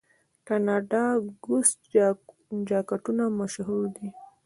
د 0.03 0.03
کاناډا 0.47 1.03
ګوز 1.45 1.69
جاکټونه 2.69 3.23
مشهور 3.39 3.83
دي. 3.95 4.07